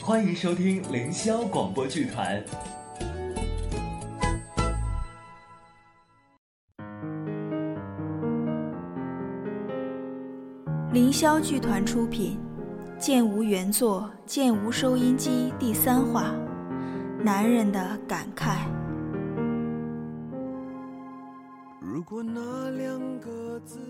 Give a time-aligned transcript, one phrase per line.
[0.00, 2.40] 欢迎收听凌霄广播剧团。
[10.92, 12.38] 凌霄剧团出品，
[12.96, 16.32] 《剑无原作》《剑无收音机》第三话，
[17.24, 18.58] 《男人的感慨》。
[21.80, 23.80] 如果那两个字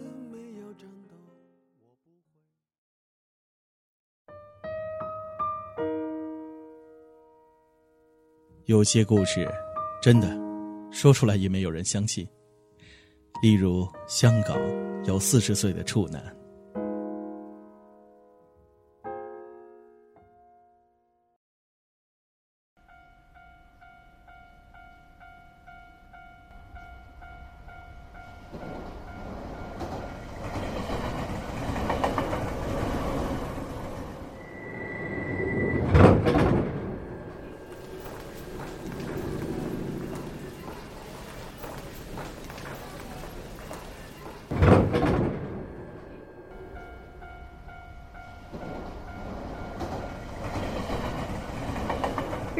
[8.73, 9.47] 有些故事，
[10.01, 10.35] 真的
[10.91, 12.27] 说出来也没有人相信。
[13.43, 14.57] 例如，香港
[15.05, 16.35] 有四十岁的处男。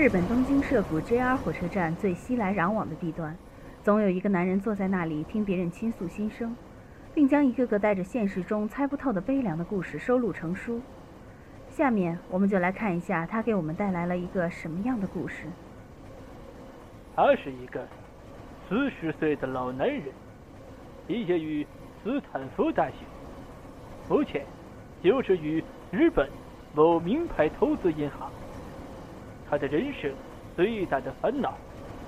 [0.03, 3.37] 日本东京涩谷 JR 火车站最熙来攘往的地段，
[3.85, 6.57] 总有一个男人坐在那里听别人倾诉心声，
[7.15, 10.81] 并将一个个带着现实中猜不透的悲凉的故事收录成书。
[11.71, 15.45] 下面，我们就来看一下他给我们带来了一个什么样的故事。
[17.15, 17.87] 他是一个
[18.69, 20.03] 四十岁的老男人，
[21.07, 21.65] 毕业于
[22.03, 22.97] 斯坦福大学，
[24.09, 24.45] 目前
[25.01, 26.29] 就是与日本
[26.75, 28.33] 某名牌投资银行。
[29.53, 30.11] 他的人生
[30.57, 31.53] 最大的烦恼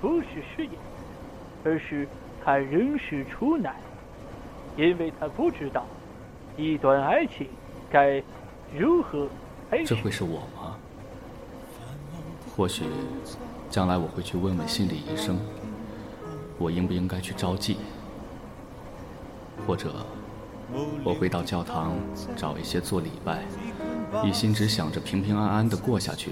[0.01, 0.71] 不是事业，
[1.63, 2.07] 而是
[2.43, 3.75] 他仍是处男，
[4.75, 5.85] 因为他不知道
[6.57, 7.47] 一段爱情
[7.87, 8.19] 该
[8.75, 9.27] 如何
[9.69, 9.85] 开始。
[9.85, 10.75] 这会是我吗？
[12.57, 12.85] 或许
[13.69, 15.37] 将来我会去问问心理医生，
[16.57, 17.75] 我应不应该去招妓？
[19.67, 20.03] 或者
[21.03, 21.93] 我会到教堂
[22.35, 23.43] 找一些做礼拜，
[24.23, 26.31] 一心只想着平平安安的过下去。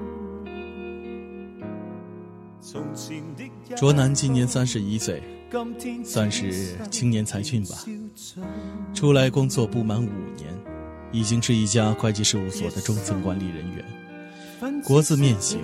[3.75, 5.21] 卓南今年三十一岁。
[6.05, 7.75] 算是青年才俊吧。
[8.93, 10.47] 出来工作不满五年，
[11.11, 13.83] 已经是一家会计事务所的中层管理人员。
[14.81, 15.59] 国字面型，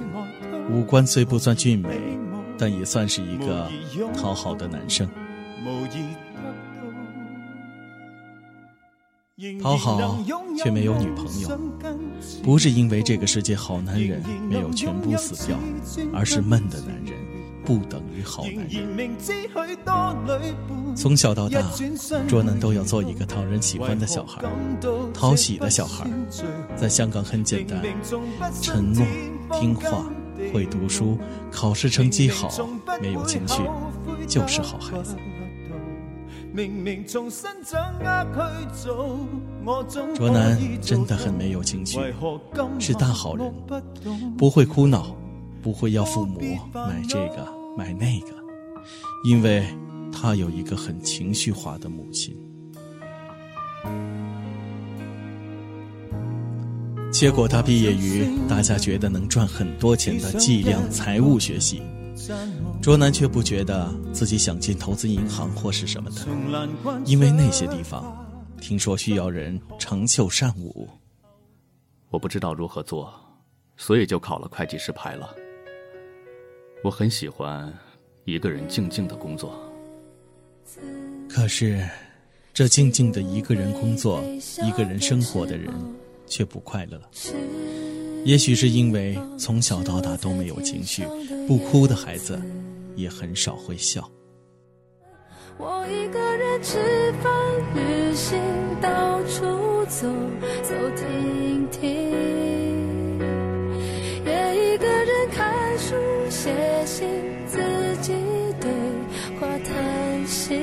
[0.69, 1.97] 五官虽不算俊美，
[2.57, 3.71] 但也算是一个
[4.13, 5.09] 讨好的男生。
[9.61, 10.17] 讨好
[10.57, 11.47] 却没有女朋友，
[12.43, 15.57] 不是因为这个世界好男人没有全部死掉，
[16.13, 17.13] 而是闷的男人。
[17.65, 19.11] 不等于好男人。
[20.95, 21.61] 从小到大，
[22.25, 24.41] 卓南都要做一个讨人喜欢的小孩，
[25.13, 26.09] 讨喜的小孩。
[26.77, 27.83] 在香港很简单，
[28.61, 29.05] 沉默、
[29.59, 30.05] 听话、
[30.53, 31.17] 会读书、
[31.51, 32.49] 考试成绩好、
[33.01, 33.61] 没有情绪，
[34.25, 35.17] 就是好孩子。
[40.15, 41.99] 卓南真的很没有情绪，
[42.79, 43.53] 是大好人，
[44.37, 45.15] 不会哭闹，
[45.61, 46.39] 不会要父母
[46.73, 47.57] 买这个。
[47.77, 48.29] 买那个，
[49.23, 49.63] 因为
[50.11, 52.35] 他有一个很情绪化的母亲。
[57.11, 61.83] 结果他毕业于大家觉得能赚很多钱的计量财务学系，
[62.81, 66.25] 卓南却不觉得自己想进投资银行或是什么的，
[67.05, 68.25] 因为那些地方
[68.59, 70.89] 听说需要人成就善舞。
[72.09, 73.13] 我不知道如何做，
[73.75, 75.35] 所以就考了会计师牌了。
[76.83, 77.71] 我很喜欢
[78.25, 79.53] 一个人静静的工作，
[81.27, 81.87] 可是，
[82.53, 84.23] 这静静的一个人工作、
[84.63, 85.73] 一个人生活的人，
[86.25, 87.01] 却不快乐。
[88.23, 91.03] 也许是因为从小到大都没有情绪，
[91.47, 92.37] 不哭的孩子
[92.95, 94.07] 也很少会笑。
[95.57, 96.77] 我一个人吃
[97.23, 97.33] 饭、
[97.73, 98.37] 旅行、
[98.81, 100.07] 到处走
[100.61, 103.19] 走停停。
[104.25, 105.95] 也一个人看书
[106.29, 106.53] 写
[106.85, 107.07] 信
[107.47, 107.57] 自
[108.01, 108.13] 己
[108.59, 108.69] 对
[109.39, 110.53] 话叹息。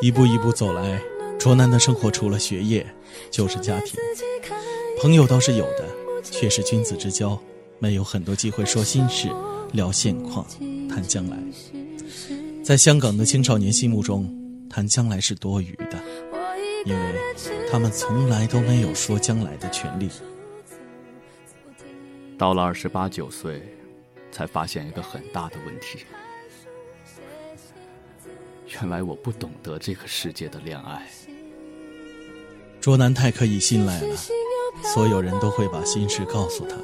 [0.00, 1.02] 一步一步走来，
[1.40, 2.86] 卓南的生活除了学业，
[3.32, 3.98] 就是家庭。
[5.02, 5.84] 朋友倒是有的，
[6.30, 7.38] 却是君子之交，
[7.78, 9.28] 没有很多机会说心事、
[9.72, 10.46] 聊现况、
[10.88, 11.36] 谈将来。
[12.62, 14.28] 在香港的青少年心目中，
[14.68, 15.98] 谈将来是多余的，
[16.84, 17.14] 因为
[17.70, 20.08] 他们从来都没有说将来的权利。
[22.36, 23.62] 到了二十八九岁，
[24.30, 26.04] 才发现一个很大的问题：
[28.68, 31.08] 原来我不懂得这个世界的恋爱。
[32.80, 34.16] 卓南太可以信赖了，
[34.82, 36.76] 所有人都会把心事告诉他。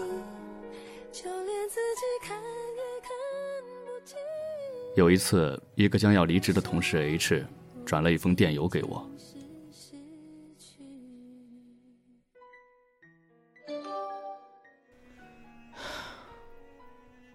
[4.97, 7.45] 有一次，一个将要离职的同事 H
[7.85, 9.05] 转了一封电邮给我。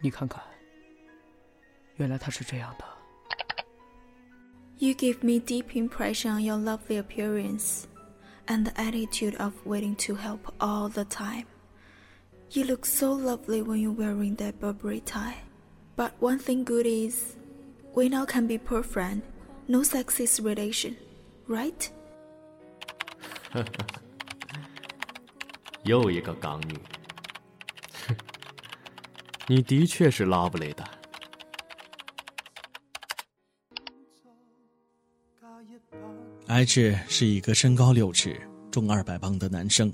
[0.01, 0.41] 你看看，
[1.97, 2.85] 原来他是这样的。
[4.77, 7.83] You give me deep impression on your lovely appearance
[8.48, 11.46] and the attitude of waiting to help all the time.
[12.50, 15.42] You look so lovely when you're wearing that Burberry tie.
[15.96, 17.36] But one thing good is,
[17.94, 19.22] we now can be poor friend,
[19.66, 20.96] no sexist relation,
[21.48, 21.90] right?
[25.84, 26.78] 又一个港女，
[29.46, 30.84] 你的确是 lovely 的。
[36.49, 38.35] H 是一个身高六尺、
[38.71, 39.93] 重二百磅的男生，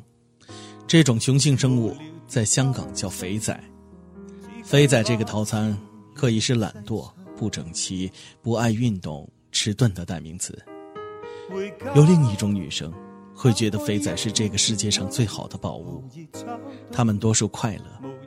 [0.87, 1.93] 这种雄性生物
[2.29, 3.61] 在香港叫肥仔。
[4.63, 5.77] 肥仔这个套餐
[6.13, 8.09] 可以是懒惰、不整齐、
[8.41, 10.57] 不爱运动、迟钝的代名词。
[11.93, 12.89] 有另一种女生
[13.33, 16.01] 会觉得肥仔是这个世界上最好的宝物，
[16.89, 17.83] 他们多数快乐、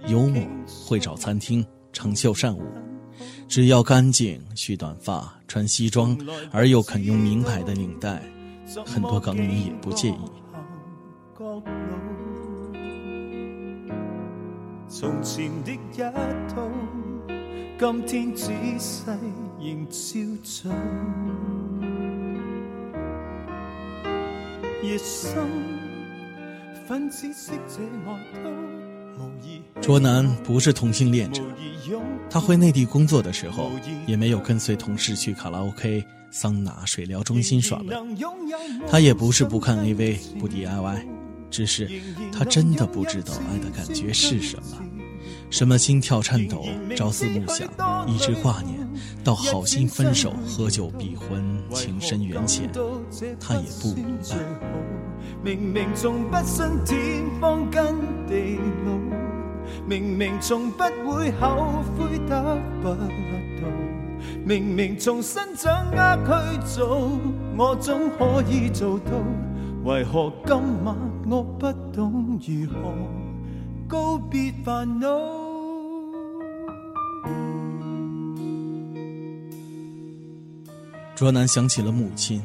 [0.07, 2.63] 幽默，会找餐厅，长袖善舞。
[3.49, 6.17] 只要干净，蓄短发，穿西装，
[6.53, 8.23] 而又肯用名牌的领带，
[8.85, 10.19] 很多港女也不介意。
[14.87, 15.99] 从前的一
[16.53, 16.69] 套，
[17.79, 19.05] 今天仔细
[19.59, 20.71] 仍照做。
[24.83, 25.43] 夜深，
[26.87, 28.50] 粉紫色这外套。
[29.81, 31.43] 卓南不是同性恋者，
[32.31, 33.71] 他回内地工作的时候，
[34.07, 38.05] 也没有跟随同事去卡拉 OK、桑拿、水疗中心耍乐。
[38.89, 41.07] 他也不是不看 AV、不 DIY，
[41.51, 41.91] 只是
[42.31, 44.79] 他真的不知道爱的感觉是什么，
[45.51, 47.67] 什么心跳颤抖、朝思暮想、
[48.07, 48.87] 一直挂念，
[49.25, 52.71] 到好心分手、喝酒避婚、情深缘浅，
[53.41, 54.37] 他也不明白。
[55.43, 57.97] 明明从不信天荒跟
[58.27, 58.98] 地老，
[59.88, 63.67] 明明从不会后悔得不到，
[64.44, 67.19] 明明重新掌握去做，
[67.56, 69.12] 我总可以做到。
[69.85, 70.55] 为何今
[70.85, 70.94] 晚
[71.31, 72.93] 我不懂如何
[73.88, 75.08] 告别烦恼？
[81.17, 82.43] 卓南想起了母亲，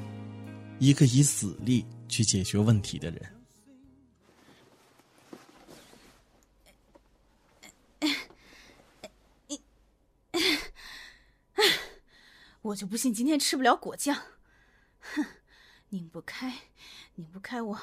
[0.79, 1.85] 一个以死力。
[2.09, 3.19] 去解决问题的人，
[12.63, 14.18] 我就不信今天吃不了果酱。
[15.00, 15.24] 哼，
[15.89, 16.54] 拧不开，
[17.15, 17.77] 拧不开，我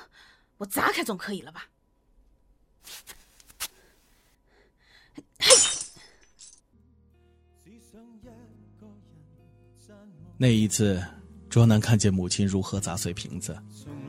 [0.56, 1.68] 我砸开总可以了吧？
[10.38, 11.04] 那一次，
[11.50, 13.56] 卓南看见母亲如何砸碎瓶子。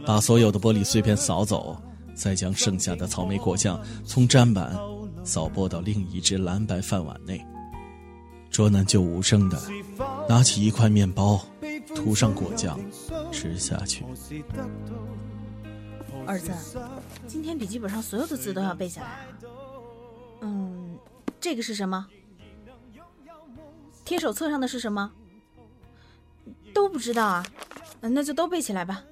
[0.06, 1.80] 把所有的玻璃碎片扫走，
[2.16, 4.74] 再将剩下的草莓果酱从砧板
[5.26, 7.46] 扫拨到另一只蓝白饭碗内。
[8.50, 9.62] 卓南就无声的
[10.28, 11.46] 拿起一块面包，
[11.96, 12.80] 涂上果酱，
[13.32, 14.06] 吃下去。
[16.26, 16.52] 儿子，
[17.28, 19.28] 今天笔记本上所有的字都要背下来啊。
[20.42, 20.98] 嗯，
[21.40, 22.08] 这个是什么？
[24.06, 25.12] 贴手册上的是什么？
[26.74, 27.46] 都不知道啊。
[28.00, 29.04] 那就都背起来吧。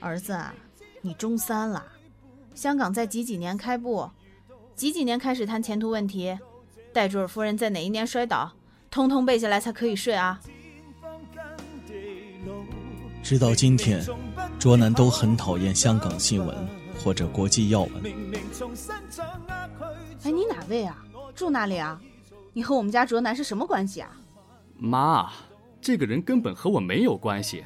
[0.00, 0.38] 儿子，
[1.02, 1.84] 你中三了，
[2.54, 4.10] 香港在几几年开埠？
[4.74, 6.38] 几几年开始谈前途问题？
[6.92, 8.50] 戴卓尔夫人在哪一年摔倒？
[8.90, 10.40] 通通背下来才可以睡啊！
[13.22, 14.04] 直到今天，
[14.58, 16.68] 卓南都很讨厌香港新闻
[16.98, 18.02] 或者国际要闻。
[20.24, 21.04] 哎，你哪位啊？
[21.36, 22.00] 住哪里啊？
[22.52, 24.10] 你和我们家卓南是什么关系啊？
[24.76, 25.30] 妈，
[25.80, 27.64] 这个人根本和我没有关系。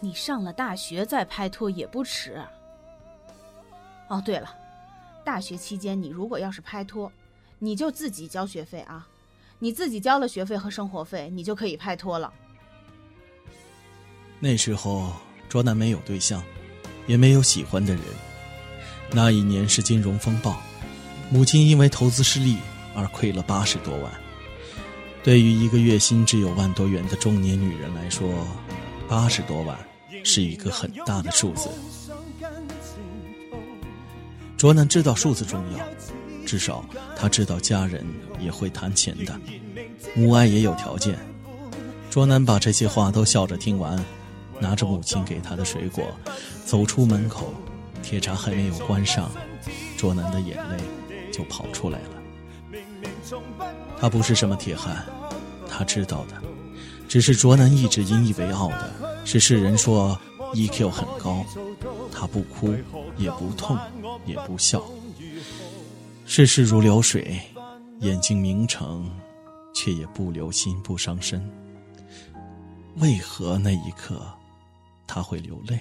[0.00, 2.40] 你上了大学再拍拖也不迟。
[4.08, 4.48] 哦，对了，
[5.22, 7.12] 大学期间你如果要是拍拖，
[7.58, 9.06] 你就自己交学费啊，
[9.64, 12.30] 你自己交了学费和生活费，你就可以拍拖了。
[14.38, 15.10] 那时候
[15.48, 16.44] 卓南没有对象，
[17.06, 18.02] 也没有喜欢的人。
[19.10, 20.54] 那一年是金融风暴，
[21.30, 22.58] 母亲因为投资失利
[22.94, 24.12] 而亏了八十多万。
[25.22, 28.28] 对于一个月薪只有万多元的中年女人来说，
[29.08, 29.78] 八十多万
[30.22, 31.70] 是一个很大的数字。
[34.58, 35.78] 卓南知道数字重要，
[36.44, 36.84] 至少
[37.16, 38.04] 他知道家人
[38.38, 39.38] 也会谈钱的，
[40.14, 41.18] 母爱也有条件。
[42.10, 44.02] 卓南把这些话都笑着听完，
[44.60, 46.04] 拿着母亲给他的水果，
[46.64, 47.52] 走出门口，
[48.02, 49.30] 铁闸还没有关上，
[49.96, 50.76] 卓南的眼泪
[51.32, 52.10] 就跑出来了。
[53.98, 55.04] 他不是什么铁汉，
[55.68, 56.40] 他知道的，
[57.08, 58.92] 只是卓南一直引以为傲的
[59.24, 60.18] 是世人说
[60.52, 61.44] EQ 很高，
[62.12, 62.72] 他不哭
[63.16, 63.76] 也不痛。
[64.26, 64.82] 也不笑，
[66.26, 67.38] 世事如流水，
[68.00, 69.08] 眼睛明澄，
[69.74, 71.48] 却也不留心不伤身。
[72.96, 74.26] 为何那一刻
[75.06, 75.78] 他会流泪？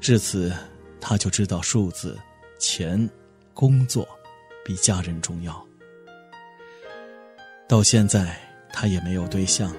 [0.00, 0.52] 至此，
[1.00, 2.18] 他就知道数字、
[2.58, 3.08] 钱、
[3.52, 4.08] 工作
[4.64, 5.64] 比家人重要。
[7.68, 8.36] 到现在，
[8.72, 9.72] 他也没有对象，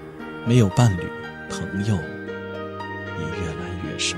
[0.45, 1.03] 没有伴侣，
[1.49, 4.17] 朋友也越来越少。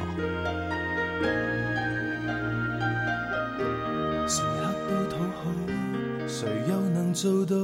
[7.15, 7.55] 做到，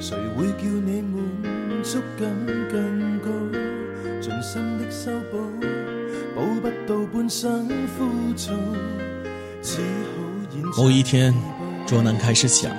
[0.00, 1.14] 谁会叫你满
[1.84, 2.28] 足感
[2.68, 3.30] 更高？
[4.20, 5.38] 尽心的修补，
[6.34, 8.04] 补不到半生枯
[8.36, 8.50] 燥。
[9.62, 11.32] 只好某一天，
[11.86, 12.72] 卓南开始想，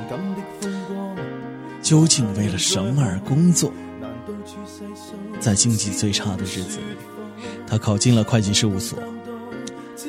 [1.82, 3.72] 究竟为了什么而工作？
[5.40, 6.98] 在经济最差的日子里，
[7.66, 9.00] 他考进了会计事务所。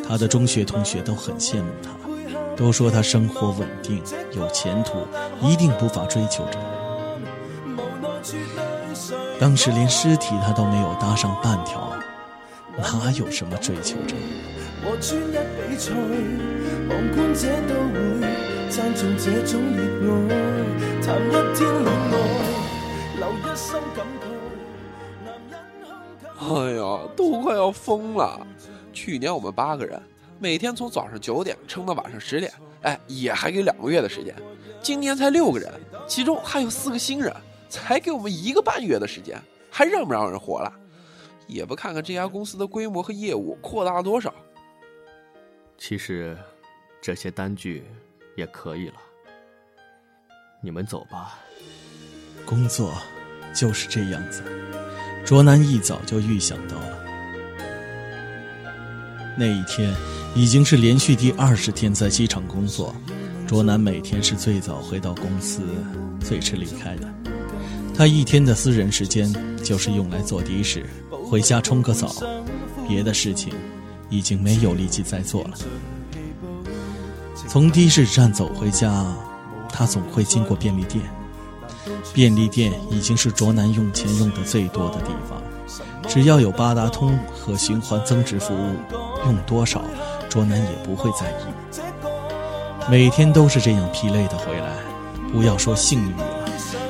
[0.09, 1.96] 他的中学同学都很羡慕他。
[2.57, 5.07] 都说他生活稳定有前途，
[5.43, 6.59] 一定不乏追求者。
[9.39, 11.93] 当时连尸体他都没有搭上半条，
[12.79, 14.17] 哪有什么追求者？
[26.39, 28.41] 哎呀，都快要疯了！
[28.93, 30.01] 去年我们八个人。
[30.39, 32.53] 每天从早上九点撑到晚上十点，
[32.83, 34.35] 哎，也还给两个月的时间。
[34.83, 35.73] 今年才六个人，
[36.07, 37.35] 其中还有四个新人，
[37.69, 39.41] 才给我们一个半月的时间，
[39.71, 40.73] 还让不让人活了？
[41.47, 44.35] 也不看看这家公司的规模和业务扩大了多少。
[45.79, 46.37] 其实，
[47.01, 47.85] 这些单据
[48.37, 48.95] 也可以了。
[50.61, 51.39] 你们走吧。
[52.45, 52.93] 工作
[53.55, 54.43] 就是这样子，
[55.25, 57.06] 卓南一早就预想到了
[59.39, 59.95] 那一天。
[60.35, 62.95] 已经是连续第二十天在机场工作，
[63.47, 65.63] 卓南每天是最早回到公司，
[66.21, 67.09] 最迟离开的。
[67.95, 72.13] 他一天的私人时间就是用来坐的士，回家冲个澡，
[72.87, 73.51] 别的事情
[74.11, 75.53] 已经没有力气再做了。
[77.49, 79.07] 从的士站走回家，
[79.71, 81.03] 他总会经过便利店，
[82.13, 85.43] 便利店已经是卓南用钱用的最多的地方。
[86.09, 88.77] 只要有八达通和循环增值服务，
[89.27, 89.83] 用多少。
[90.29, 91.45] 卓南也不会在意，
[92.91, 94.75] 每天都是这样疲累的回来，
[95.33, 96.27] 不要说性欲了，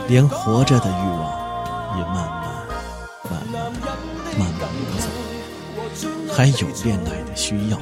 [0.08, 2.44] 连活着的欲望也慢慢、
[3.30, 3.73] 慢慢、
[4.37, 7.78] 慢慢流走，还有恋爱的需要。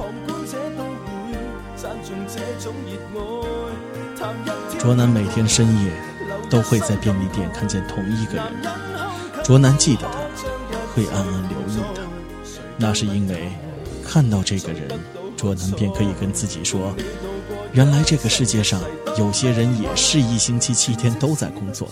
[4.78, 5.92] 卓南每天深夜
[6.50, 8.44] 都会在便利店看见同一个人，
[9.42, 10.06] 卓南记得，
[10.94, 12.00] 会暗暗留意的，
[12.78, 13.50] 那是因为
[14.04, 14.88] 看到这个人。
[15.36, 16.94] 卓南便可以跟自己说
[17.74, 18.80] ：“原来这个世界上
[19.18, 21.88] 有些人也是一星期七天都在工作。”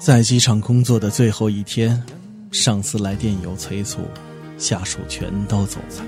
[0.00, 2.02] 在机场工作的最后一天，
[2.50, 4.00] 上司来电邮催促，
[4.56, 6.04] 下属全都走了，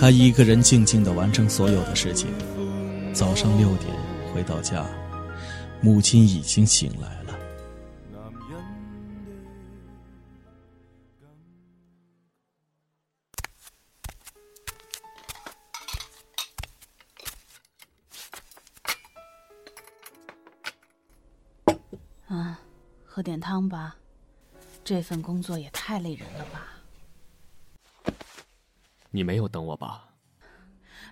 [0.00, 2.28] 他一个人静静地完成所有的事情。
[3.12, 3.94] 早上六点
[4.34, 4.84] 回到家，
[5.80, 7.17] 母亲已经醒来。
[23.48, 23.96] 汤吧，
[24.84, 26.68] 这份工作也太累人了吧。
[29.10, 30.10] 你没有等我吧？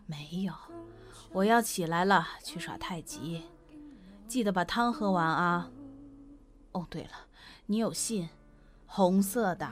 [0.05, 0.53] 没有，
[1.33, 3.43] 我要起来了，去耍太极。
[4.29, 5.71] 记得把汤喝完啊。
[6.73, 7.13] 哦，对了，
[7.65, 8.29] 你有信，
[8.85, 9.67] 红色的，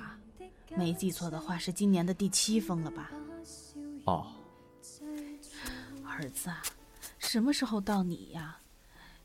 [0.74, 3.10] 没记错的话是今年的第七封了吧？
[4.06, 4.32] 哦。
[6.02, 6.50] 儿子，
[7.18, 8.56] 什么时候到你呀？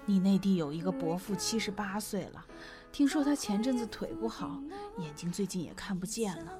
[0.05, 2.45] 你内地有一个伯父，七十八岁了。
[2.91, 4.61] 听说他前阵子腿不好，
[4.97, 6.59] 眼睛最近也看不见了。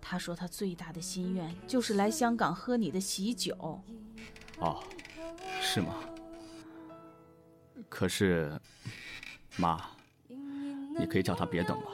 [0.00, 3.82] 他说他最大的心愿就是来香港喝你的喜酒。
[4.58, 4.82] 哦，
[5.60, 5.94] 是吗？
[7.88, 8.52] 可是，
[9.56, 9.80] 妈，
[10.28, 11.86] 你可以叫他别等了。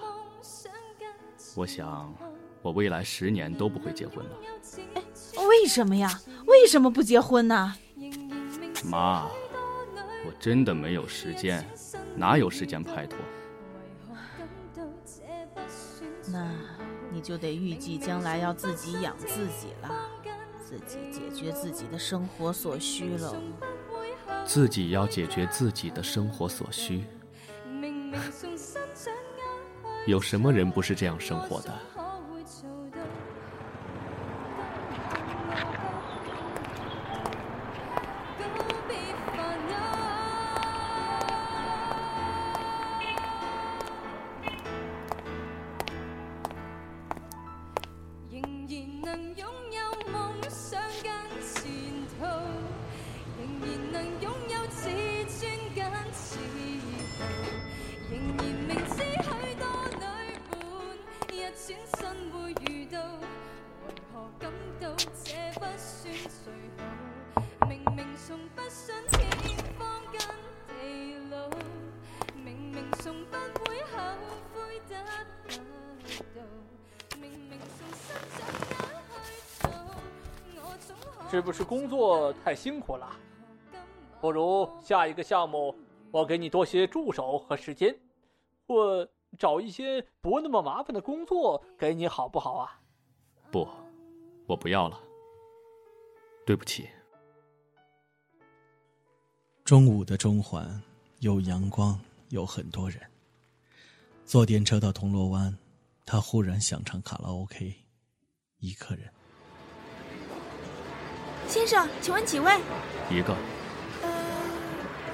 [1.55, 2.13] 我想，
[2.63, 4.37] 我未来十年都不会结婚了。
[5.49, 6.21] 为什么呀？
[6.47, 7.75] 为什么不结婚呢？
[8.85, 9.27] 妈，
[10.27, 11.65] 我真的没有时间，
[12.17, 13.19] 哪有时间拍拖？
[16.33, 16.51] 那
[17.13, 19.91] 你就得预计将来要自己养自己了，
[20.63, 23.35] 自己解决自己的生活所需喽。
[24.45, 27.05] 自己要解决自己的生活所需，
[30.07, 32.00] 有什么人不是这样生活的？
[81.41, 83.19] 是不是工作太辛苦了？
[84.21, 85.75] 不如下一个项目，
[86.11, 87.99] 我给你多些助手和时间，
[88.67, 92.79] 或找一些不那么麻烦的工作给你，好不好啊？
[93.51, 93.67] 不，
[94.47, 95.01] 我不要了。
[96.45, 96.91] 对不起。
[99.65, 100.79] 中午的中环
[101.21, 103.01] 有阳光，有很多人。
[104.27, 105.57] 坐电车到铜锣湾，
[106.05, 107.75] 他忽然想唱卡拉 OK，
[108.59, 109.11] 一个人。
[111.51, 112.53] 先生，请问几位？
[113.11, 113.37] 一个。
[114.03, 114.09] 呃，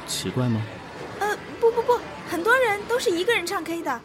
[0.06, 0.60] 奇怪吗？
[1.18, 3.98] 呃，不不不，很多人都是一个人唱 K 的。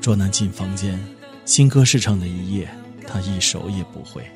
[0.00, 0.98] 卓南进房间，
[1.44, 2.68] 新歌试唱的一夜，
[3.06, 4.28] 他一首也不会，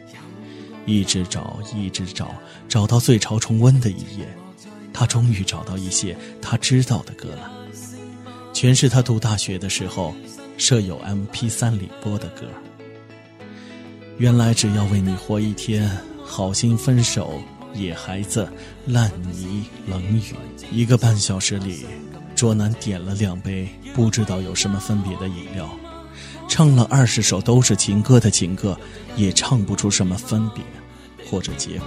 [0.86, 2.32] 一直找，一直找，
[2.68, 4.28] 找到最潮重温的一页，
[4.92, 7.50] 他终于找到一些他知道的歌了，
[8.52, 10.14] 全是他读大学的时候
[10.58, 12.46] 舍友 MP 三里播的歌。
[14.18, 15.90] 原来只要为你活一天，
[16.24, 17.42] 好心分手，
[17.74, 18.48] 野孩子，
[18.86, 20.22] 烂泥冷雨，
[20.70, 21.86] 一个半小时里，
[22.36, 25.68] 卓南点了两杯不知道有什么分别的饮料，
[26.48, 28.78] 唱了二十首都是情歌的情歌，
[29.16, 30.62] 也唱不出什么分别
[31.28, 31.86] 或者结果。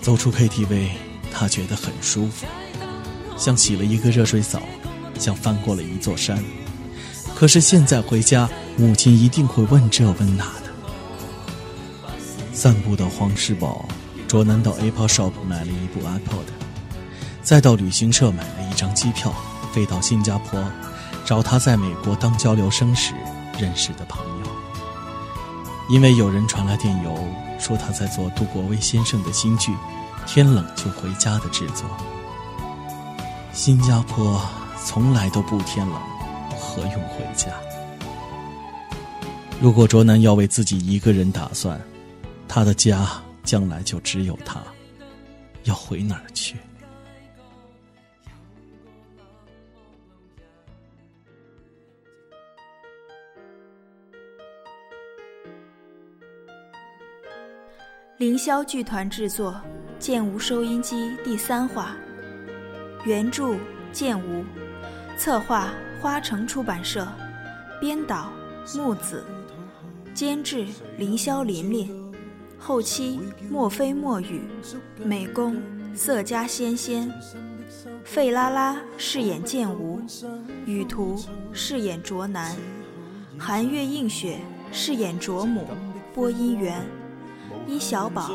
[0.00, 0.88] 走出 KTV，
[1.30, 2.44] 他觉得很舒服，
[3.36, 4.62] 像洗了一个热水澡，
[5.18, 6.42] 像翻过了一座山。
[7.34, 10.72] 可是现在回家，母亲一定会问这问那的。
[12.52, 13.84] 散步到黄石堡，
[14.28, 16.46] 卓南到 Apple Shop 买了一部 iPod，
[17.42, 19.34] 再到旅行社买了一张机票，
[19.72, 20.64] 飞到新加坡，
[21.24, 23.12] 找他在美国当交流生时
[23.58, 24.46] 认识的朋友。
[25.90, 27.18] 因为有人传来电邮，
[27.58, 29.72] 说他在做杜国威先生的新剧
[30.24, 31.84] 《天冷就回家》的制作。
[33.52, 34.40] 新加坡
[34.82, 36.13] 从来都不天冷。
[36.74, 37.52] 何用回家？
[39.62, 41.80] 如果卓南要为自己一个人打算，
[42.48, 43.08] 他的家
[43.44, 44.60] 将来就只有他，
[45.62, 46.56] 要回哪儿去？
[58.18, 59.52] 凌霄剧团制作
[60.00, 61.94] 《剑无收音机》第三话，
[63.04, 63.54] 原著
[63.92, 64.44] 剑无，
[65.16, 65.72] 策划。
[66.04, 67.08] 花城出版社，
[67.80, 68.30] 编导
[68.76, 69.24] 木子，
[70.12, 70.66] 监制
[70.98, 72.12] 凌霄琳琳，
[72.58, 73.18] 后期
[73.50, 74.42] 墨菲墨雨，
[75.02, 75.56] 美工
[75.94, 77.10] 色家仙仙，
[78.04, 79.98] 费拉拉饰演剑无，
[80.66, 81.18] 雨图
[81.54, 82.54] 饰演卓南，
[83.38, 84.40] 寒月映雪
[84.70, 85.66] 饰演卓母，
[86.12, 86.84] 播音员
[87.66, 88.30] 一小宝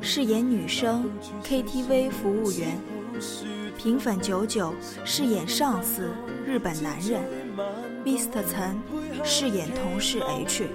[0.00, 1.08] 饰演女生
[1.44, 2.76] KTV 服务员，
[3.82, 4.72] 平粉九九
[5.04, 6.08] 饰演上司。
[6.46, 7.20] 日本男人
[8.04, 8.40] ，Mr.
[8.44, 8.80] 曾
[9.24, 10.68] 饰演同事 H，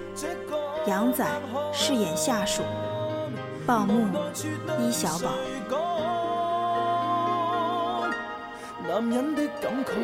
[0.86, 1.24] 杨仔
[1.72, 2.62] 饰演下属，
[3.64, 4.08] 报幕
[4.78, 5.30] 一小宝。
[8.86, 9.94] 男人的感慨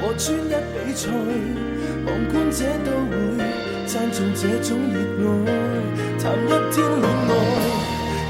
[0.00, 0.50] 和专一
[0.86, 1.10] 比赛，
[2.06, 3.16] 旁观者都会
[3.88, 4.78] 赞颂这种
[5.18, 5.52] 热爱。
[6.20, 7.32] 谈一天恋爱，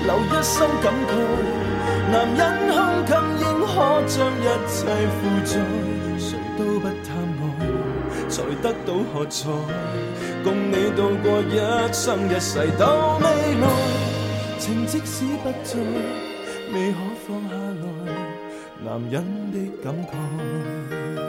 [0.07, 1.12] 留一生感慨。
[2.12, 2.40] 男人
[2.73, 3.11] 胸襟
[3.74, 4.87] 可将一切
[5.18, 5.52] 负载。
[6.56, 9.50] 都不贪爱，才得到喝彩？
[10.44, 11.58] 共你度过一
[11.92, 13.24] 生一世到未
[13.60, 13.66] 来，
[14.60, 15.80] 情即使不再，
[16.72, 17.84] 未可放下来，
[18.84, 19.14] 男人
[19.50, 21.23] 的感慨。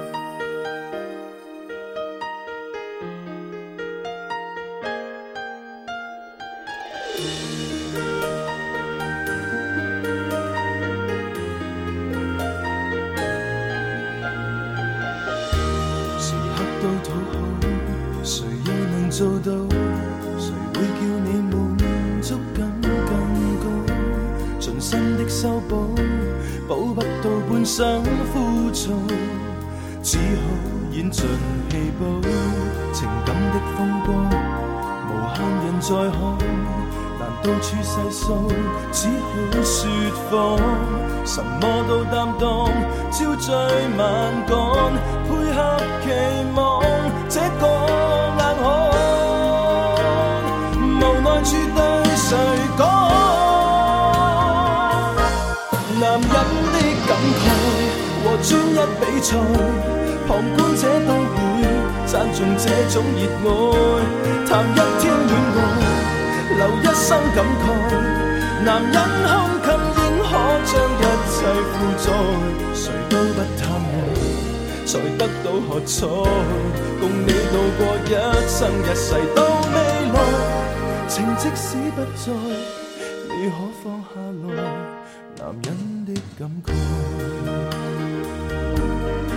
[38.92, 39.30] 只好
[39.64, 39.76] 说
[40.30, 40.32] 谎，
[41.26, 42.44] 什么都担当，
[43.12, 43.54] 朝醉
[43.98, 44.00] 晚
[44.48, 44.54] 赶，
[45.28, 45.58] 配合
[46.04, 46.06] 期
[46.56, 46.60] 望，
[47.30, 47.64] 这个
[48.38, 48.66] 硬汉，
[51.00, 51.28] 无奈。
[51.46, 51.80] 处对
[52.16, 52.28] 谁
[52.78, 52.82] 讲？
[56.00, 56.22] 男人
[56.74, 56.76] 的
[57.08, 57.44] 感慨
[58.24, 59.28] 和专一比赛，
[60.28, 61.36] 旁观者都会
[62.08, 63.22] 赞颂这种热
[63.72, 63.74] 爱。
[64.48, 65.60] 谈一天恋爱，
[66.58, 68.15] 留一生感慨。
[68.66, 70.32] 男人胸襟应可
[70.66, 71.38] 将一切
[71.70, 72.06] 负载，
[72.74, 73.96] 谁都不贪爱，
[74.88, 76.08] 才得到喝彩。
[77.00, 78.10] 共你度过一
[78.50, 79.40] 生一世到
[79.72, 79.78] 未
[80.14, 80.18] 来。
[81.08, 82.26] 情即使不在，
[83.30, 84.10] 你可放下
[84.48, 84.58] 来？
[85.38, 85.68] 男人
[86.08, 86.68] 的感慨。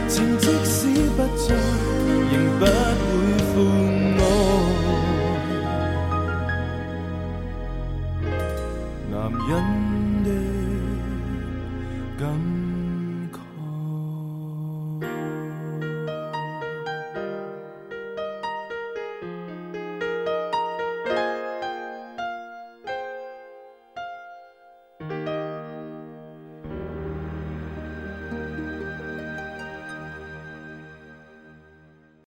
[0.08, 0.78] 情即使
[1.14, 1.46] 不在。